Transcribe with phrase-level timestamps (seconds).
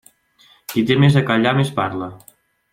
[0.73, 2.11] Qui té més a callar més parla.